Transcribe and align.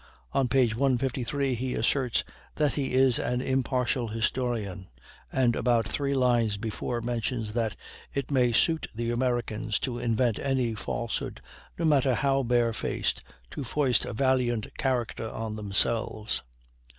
On 0.33 0.47
page 0.47 0.73
153 0.73 1.53
he 1.53 1.75
asserts 1.75 2.23
that 2.55 2.73
he 2.73 2.91
is 2.93 3.19
an 3.19 3.39
"impartial 3.39 4.07
historian"; 4.07 4.87
and 5.31 5.55
about 5.55 5.87
three 5.87 6.15
lines 6.15 6.57
before 6.57 7.01
mentions 7.01 7.53
that 7.53 7.75
"it 8.11 8.31
may 8.31 8.51
suit 8.51 8.87
the 8.95 9.11
Americans 9.11 9.77
to 9.81 9.99
invent 9.99 10.39
any 10.39 10.73
falsehood, 10.73 11.39
no 11.77 11.85
matter 11.85 12.15
how 12.15 12.41
barefaced, 12.41 13.21
to 13.51 13.63
foist 13.63 14.03
a 14.05 14.13
valiant 14.13 14.75
character 14.75 15.29
on 15.29 15.55
themselves." 15.55 16.41